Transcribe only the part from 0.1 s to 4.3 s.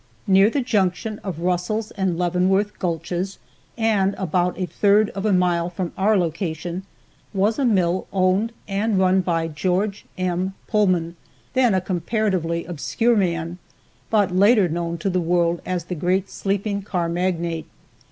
Near the junction of Russell's and Leavenworth gulches, and